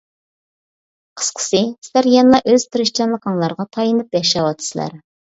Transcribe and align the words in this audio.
قىسقىسى، 1.19 1.59
سىلەر 1.87 2.09
يەنىلا 2.11 2.39
ئۆز 2.53 2.65
تىرىشچانلىقىڭلارغا 2.75 3.67
تايىنىپ 3.77 4.17
ياشاۋاتىسىلەر. 4.19 4.97